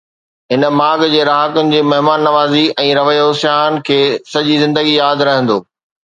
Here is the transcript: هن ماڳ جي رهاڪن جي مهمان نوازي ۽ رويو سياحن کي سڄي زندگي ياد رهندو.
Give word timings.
هن 0.51 0.63
ماڳ 0.77 1.01
جي 1.09 1.17
رهاڪن 1.27 1.67
جي 1.73 1.81
مهمان 1.89 2.23
نوازي 2.27 2.61
۽ 2.83 2.87
رويو 2.99 3.27
سياحن 3.41 3.77
کي 3.89 3.97
سڄي 4.31 4.57
زندگي 4.63 4.95
ياد 5.01 5.23
رهندو. 5.29 5.59